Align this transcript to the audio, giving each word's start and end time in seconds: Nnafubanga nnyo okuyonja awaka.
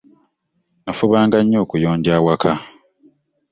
Nnafubanga 0.81 1.37
nnyo 1.41 1.57
okuyonja 1.65 2.11
awaka. 2.19 2.51